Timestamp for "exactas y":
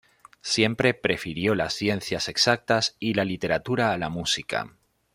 2.27-3.13